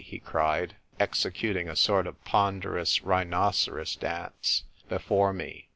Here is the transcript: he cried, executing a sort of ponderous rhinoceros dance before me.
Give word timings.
he 0.03 0.17
cried, 0.17 0.75
executing 0.99 1.69
a 1.69 1.75
sort 1.75 2.07
of 2.07 2.23
ponderous 2.25 3.03
rhinoceros 3.03 3.95
dance 3.97 4.63
before 4.89 5.31
me. 5.31 5.67